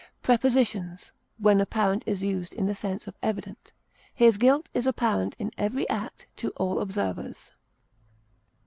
[0.23, 3.71] Prepositions: (When apparent is used in the sense of evident):
[4.15, 7.51] His guilt is apparent in every act to all observers.